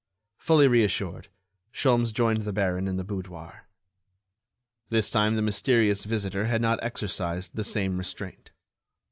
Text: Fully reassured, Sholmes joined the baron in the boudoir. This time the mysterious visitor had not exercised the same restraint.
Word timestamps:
Fully 0.39 0.67
reassured, 0.67 1.27
Sholmes 1.71 2.11
joined 2.11 2.41
the 2.41 2.51
baron 2.51 2.87
in 2.87 2.97
the 2.97 3.03
boudoir. 3.03 3.67
This 4.89 5.11
time 5.11 5.35
the 5.35 5.43
mysterious 5.43 6.05
visitor 6.05 6.45
had 6.47 6.59
not 6.59 6.79
exercised 6.83 7.51
the 7.55 7.63
same 7.63 7.99
restraint. 7.99 8.49